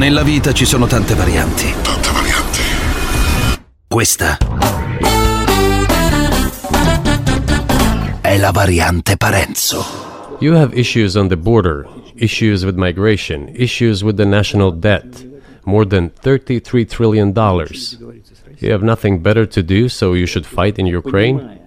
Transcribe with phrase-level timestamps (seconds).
[0.00, 1.66] Nella vita ci sono tante varianti.
[1.82, 2.60] Tante varianti.
[3.86, 4.38] Questa
[8.22, 9.84] è la variante Parenzo.
[10.38, 15.22] You have issues on the border, issues with migration, issues with the national debt.
[15.64, 17.34] More than $33 trillion.
[18.56, 21.60] You have nothing better to do, so you should fight in Ukraine?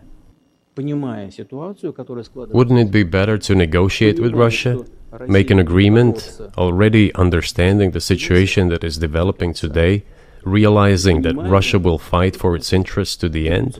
[0.75, 4.83] Wouldn't it be better to negotiate with Russia?
[5.27, 10.03] Make an agreement, already understanding the situation that is developing today,
[10.43, 13.79] realizing that Russia will fight for its interests to the end?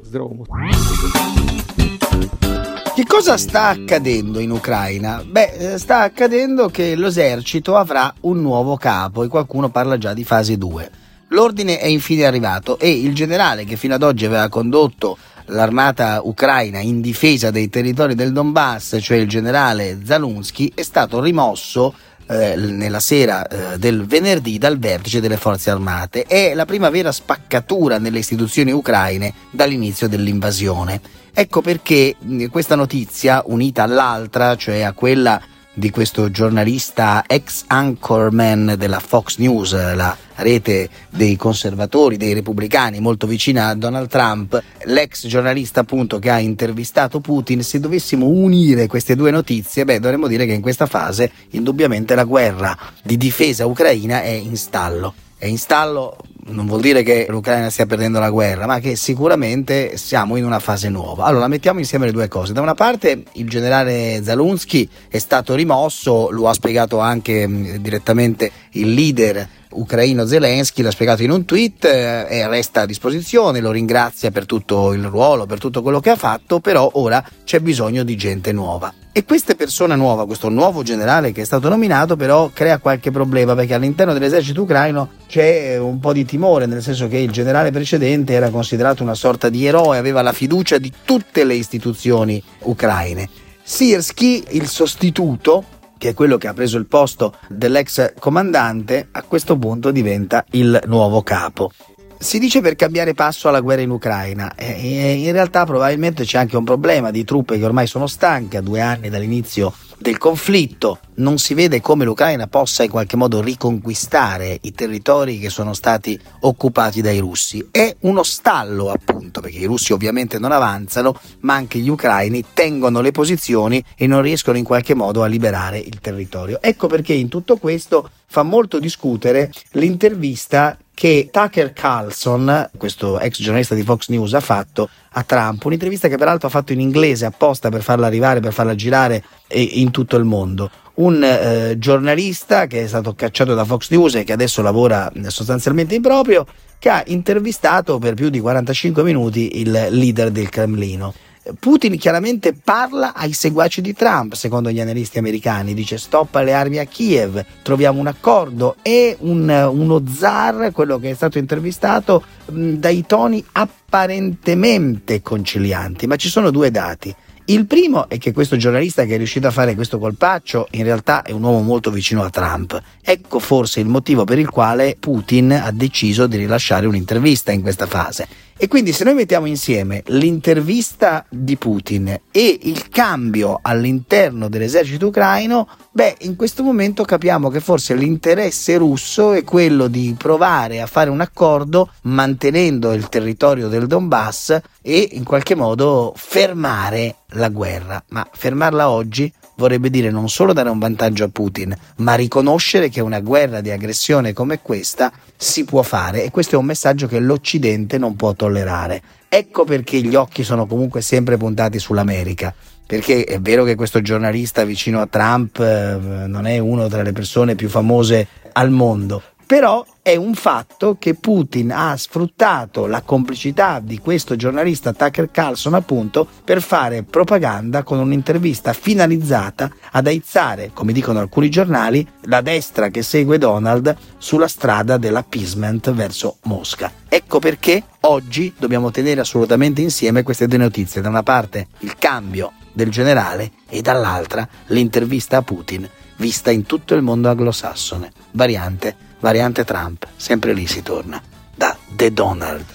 [2.93, 5.23] Che cosa sta accadendo in Ucraina?
[5.25, 10.23] Beh, eh, sta accadendo che l'esercito avrà un nuovo capo e qualcuno parla già di
[10.23, 10.91] fase 2.
[11.29, 16.79] L'ordine è infine arrivato e il generale che fino ad oggi aveva condotto l'armata ucraina
[16.79, 21.93] in difesa dei territori del Donbass, cioè il generale Zalunsky, è stato rimosso
[22.27, 26.23] eh, nella sera eh, del venerdì dal vertice delle forze armate.
[26.23, 31.02] È la prima vera spaccatura nelle istituzioni ucraine dall'inizio dell'invasione.
[31.33, 32.16] Ecco perché
[32.49, 35.41] questa notizia, unita all'altra, cioè a quella
[35.73, 43.28] di questo giornalista ex anchorman della Fox News, la rete dei conservatori, dei repubblicani, molto
[43.28, 49.16] vicina a Donald Trump, l'ex giornalista appunto che ha intervistato Putin, se dovessimo unire queste
[49.16, 54.22] due notizie, beh, dovremmo dire che in questa fase indubbiamente la guerra di difesa ucraina
[54.22, 55.14] è in stallo.
[55.38, 59.95] È in stallo non vuol dire che l'Ucraina stia perdendo la guerra, ma che sicuramente
[59.98, 61.23] siamo in una fase nuova.
[61.23, 62.54] Allora, mettiamo insieme le due cose.
[62.54, 68.52] Da una parte il generale Zalunsky è stato rimosso, lo ha spiegato anche mh, direttamente
[68.73, 73.71] il leader ucraino Zelensky, l'ha spiegato in un tweet eh, e resta a disposizione, lo
[73.71, 78.03] ringrazia per tutto il ruolo, per tutto quello che ha fatto, però ora c'è bisogno
[78.03, 78.93] di gente nuova.
[79.11, 83.53] E questa persona nuova, questo nuovo generale che è stato nominato, però crea qualche problema
[83.53, 88.33] perché all'interno dell'esercito ucraino c'è un po' di timore, nel senso che il generale precedente
[88.33, 93.30] era considerato una sorta di eroe, aveva la fiducia di tutte le istituzioni ucraine.
[93.61, 95.64] Sirsky, il sostituto,
[96.03, 100.81] che è quello che ha preso il posto dell'ex comandante, a questo punto diventa il
[100.87, 101.71] nuovo capo.
[102.17, 106.58] Si dice per cambiare passo alla guerra in Ucraina e in realtà probabilmente c'è anche
[106.58, 111.37] un problema di truppe che ormai sono stanche a due anni dall'inizio del conflitto, non
[111.37, 117.02] si vede come l'Ucraina possa in qualche modo riconquistare i territori che sono stati occupati
[117.02, 117.69] dai russi.
[117.71, 122.99] È uno stallo appunto, perché i russi ovviamente non avanzano, ma anche gli ucraini tengono
[122.99, 126.61] le posizioni e non riescono in qualche modo a liberare il territorio.
[126.61, 133.75] Ecco perché in tutto questo fa molto discutere l'intervista che Tucker Carlson, questo ex giornalista
[133.75, 137.69] di Fox News, ha fatto a Trump, un'intervista che peraltro ha fatto in inglese apposta
[137.69, 140.69] per farla arrivare, per farla girare in tutto il mondo.
[140.95, 145.95] Un eh, giornalista che è stato cacciato da Fox News e che adesso lavora sostanzialmente
[145.95, 146.45] in proprio,
[146.77, 151.13] che ha intervistato per più di 45 minuti il leader del Cremlino.
[151.59, 156.77] Putin chiaramente parla ai seguaci di Trump, secondo gli analisti americani, dice stop alle armi
[156.77, 163.06] a Kiev, troviamo un accordo e un, uno zar, quello che è stato intervistato, dai
[163.06, 167.13] toni apparentemente concilianti, ma ci sono due dati.
[167.45, 171.24] Il primo è che questo giornalista che è riuscito a fare questo colpaccio in realtà
[171.24, 172.81] è un uomo molto vicino a Trump.
[173.01, 177.86] Ecco forse il motivo per il quale Putin ha deciso di rilasciare un'intervista in questa
[177.86, 178.27] fase.
[178.63, 185.68] E quindi se noi mettiamo insieme l'intervista di Putin e il cambio all'interno dell'esercito ucraino,
[185.91, 191.09] beh, in questo momento capiamo che forse l'interesse russo è quello di provare a fare
[191.09, 198.01] un accordo mantenendo il territorio del Donbass e in qualche modo fermare la guerra.
[198.12, 203.01] Ma fermarla oggi vorrebbe dire non solo dare un vantaggio a Putin, ma riconoscere che
[203.01, 207.19] una guerra di aggressione come questa si può fare e questo è un messaggio che
[207.19, 209.01] l'Occidente non può tollerare.
[209.30, 212.53] Ecco perché gli occhi sono comunque sempre puntati sull'America.
[212.86, 215.97] Perché è vero che questo giornalista vicino a Trump eh,
[216.27, 221.14] non è una tra le persone più famose al mondo, però è un fatto che
[221.14, 228.00] Putin ha sfruttato la complicità di questo giornalista Tucker Carlson appunto per fare propaganda con
[228.00, 234.98] un'intervista finalizzata ad aizzare, come dicono alcuni giornali, la destra che segue Donald sulla strada
[234.98, 236.92] dell'appeasement verso Mosca.
[237.08, 241.00] Ecco perché oggi dobbiamo tenere assolutamente insieme queste due notizie.
[241.00, 246.94] Da una parte il cambio del generale e dall'altra l'intervista a Putin vista in tutto
[246.94, 248.12] il mondo anglosassone.
[248.32, 251.22] Variante variante Trump, sempre lì si torna,
[251.56, 252.66] da The Donald.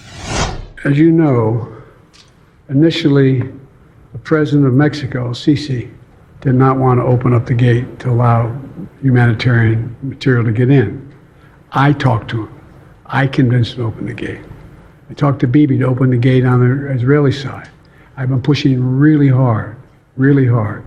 [0.83, 1.67] As you know,
[2.69, 3.37] initially
[4.13, 5.87] the president of Mexico, Sisi,
[6.41, 8.51] did not want to open up the gate to allow
[8.99, 11.13] humanitarian material to get in.
[11.71, 12.59] I talked to him.
[13.05, 14.41] I convinced him to open the gate.
[15.07, 17.69] I talked to Bibi to open the gate on the Israeli side.
[18.17, 19.75] I've been pushing really hard,
[20.17, 20.83] really hard.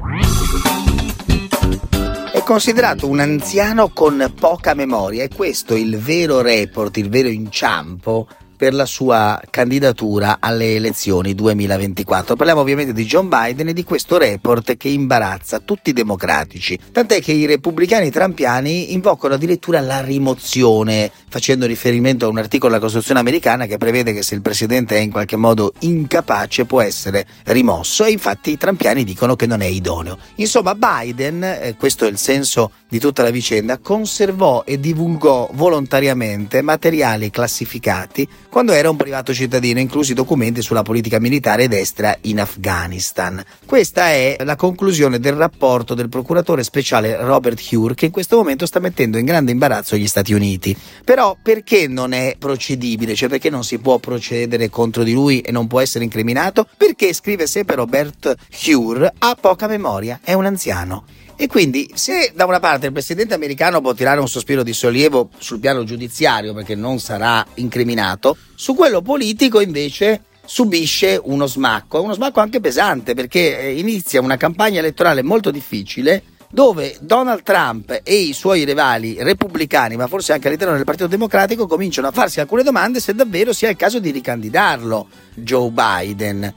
[2.52, 8.28] È considerato un anziano con poca memoria e questo il vero report, il vero inciampo
[8.62, 12.37] per la sua candidatura alle elezioni 2024.
[12.37, 17.20] Parliamo ovviamente di John Biden e di questo report che imbarazza tutti i democratici, tant'è
[17.20, 23.19] che i repubblicani trampiani invocano addirittura la rimozione, facendo riferimento a un articolo della Costituzione
[23.19, 28.05] americana che prevede che se il presidente è in qualche modo incapace può essere rimosso
[28.05, 30.19] e infatti i trampiani dicono che non è idoneo.
[30.37, 36.62] Insomma, Biden, eh, questo è il senso di tutta la vicenda, conservò e divulgò volontariamente
[36.62, 42.38] materiali classificati quando era un privato cittadino, inclusi documenti sulla politica militare ed estera in
[42.38, 43.43] Afghanistan.
[43.64, 48.66] Questa è la conclusione del rapporto del procuratore speciale Robert Hur che in questo momento
[48.66, 50.76] sta mettendo in grande imbarazzo gli Stati Uniti.
[51.02, 53.14] Però perché non è procedibile?
[53.14, 56.69] Cioè perché non si può procedere contro di lui e non può essere incriminato?
[56.76, 58.34] Perché, scrive sempre Robert
[58.66, 61.05] Hur, ha poca memoria, è un anziano.
[61.43, 65.29] E quindi se da una parte il presidente americano può tirare un sospiro di sollievo
[65.39, 72.12] sul piano giudiziario perché non sarà incriminato, su quello politico invece subisce uno smacco, uno
[72.12, 78.15] smacco anche pesante perché eh, inizia una campagna elettorale molto difficile dove Donald Trump e
[78.15, 82.62] i suoi rivali repubblicani, ma forse anche all'interno del Partito Democratico, cominciano a farsi alcune
[82.62, 86.55] domande se davvero sia il caso di ricandidarlo Joe Biden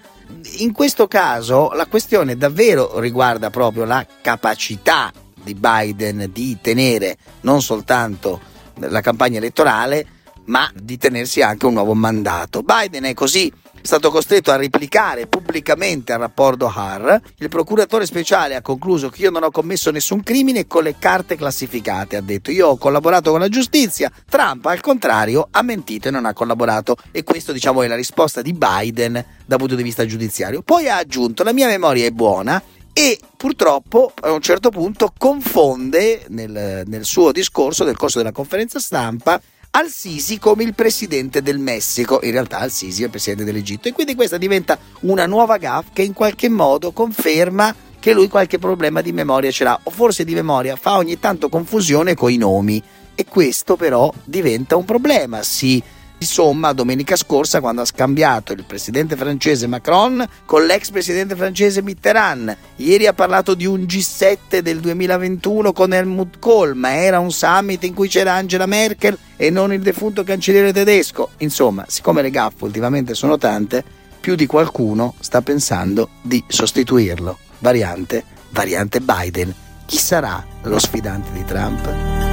[0.58, 5.12] in questo caso la questione davvero riguarda proprio la capacità
[5.44, 10.06] di Biden di tenere non soltanto la campagna elettorale,
[10.46, 12.62] ma di tenersi anche un nuovo mandato.
[12.62, 13.52] Biden è così
[13.86, 17.22] stato costretto a replicare pubblicamente al rapporto Har.
[17.38, 21.36] Il procuratore speciale ha concluso che io non ho commesso nessun crimine con le carte
[21.36, 22.16] classificate.
[22.18, 24.12] Ha detto io ho collaborato con la giustizia.
[24.28, 26.98] Trump, al contrario, ha mentito e non ha collaborato.
[27.12, 30.62] E questo, diciamo, è la risposta di Biden dal punto di vista giudiziario.
[30.62, 32.62] Poi ha aggiunto la mia memoria è buona
[32.98, 38.80] e purtroppo a un certo punto confonde nel, nel suo discorso, nel corso della conferenza
[38.80, 39.40] stampa,
[39.76, 43.90] al-Sisi come il presidente del Messico, in realtà al-Sisi è il presidente dell'Egitto.
[43.90, 48.58] E quindi questa diventa una nuova gaffe che in qualche modo conferma che lui qualche
[48.58, 52.38] problema di memoria ce l'ha o forse di memoria fa ogni tanto confusione con i
[52.38, 52.82] nomi.
[53.16, 55.84] E questo però diventa un problema, si
[56.18, 62.56] Insomma, domenica scorsa, quando ha scambiato il presidente francese Macron con l'ex presidente francese Mitterrand,
[62.78, 67.84] ieri ha parlato di un G7 del 2021 con Helmut Kohl, ma era un summit
[67.84, 71.32] in cui c'era Angela Merkel e non il defunto cancelliere tedesco.
[71.40, 73.84] Insomma, siccome le gaffe ultimamente sono tante,
[74.20, 77.38] più di qualcuno sta pensando di sostituirlo.
[77.60, 79.54] Variante, variante Biden.
[79.86, 82.25] Chi sarà lo sfidante di Trump?